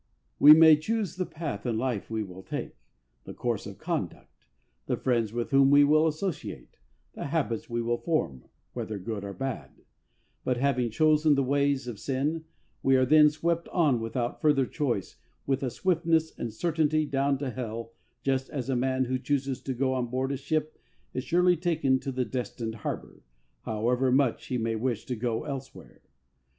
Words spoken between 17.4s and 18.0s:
hell,